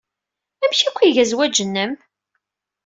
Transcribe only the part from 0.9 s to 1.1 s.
ay